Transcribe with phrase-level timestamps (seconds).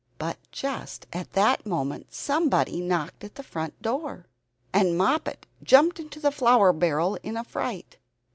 [0.17, 4.25] But just at that moment somebody knocked at the front door,
[4.73, 7.97] and Moppet jumped into the flour barrel in a fright.